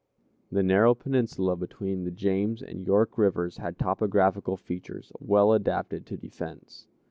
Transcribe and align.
The 0.51 0.63
narrow 0.63 0.95
peninsula 0.95 1.55
between 1.55 2.05
the 2.05 2.11
James 2.11 2.63
and 2.63 2.87
York 2.87 3.19
Rivers 3.19 3.57
had 3.57 3.77
topographical 3.77 4.57
features 4.57 5.11
well 5.19 5.53
adapted 5.53 6.07
to 6.07 6.17
defense. 6.17 6.87